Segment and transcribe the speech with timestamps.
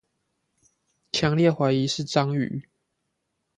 [1.11, 2.63] 強烈懷疑是章魚